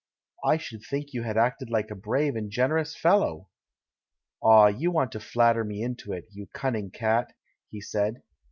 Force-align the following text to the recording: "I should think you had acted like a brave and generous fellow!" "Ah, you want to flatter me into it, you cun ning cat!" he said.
"I 0.43 0.57
should 0.57 0.81
think 0.83 1.13
you 1.13 1.21
had 1.21 1.37
acted 1.37 1.69
like 1.69 1.91
a 1.91 1.95
brave 1.95 2.35
and 2.35 2.49
generous 2.49 2.97
fellow!" 2.97 3.49
"Ah, 4.41 4.65
you 4.65 4.89
want 4.89 5.11
to 5.11 5.19
flatter 5.19 5.63
me 5.63 5.83
into 5.83 6.11
it, 6.11 6.25
you 6.31 6.47
cun 6.47 6.73
ning 6.73 6.89
cat!" 6.89 7.35
he 7.69 7.81
said. 7.81 8.23